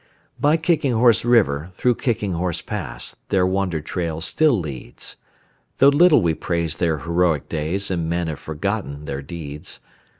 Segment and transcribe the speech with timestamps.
[0.39, 5.17] By Kicking Horse River, through Kicking Horse Pass, Their wonder trail still leads,
[5.77, 9.79] Though little we praise their heroic days And men have forgotten their deeds.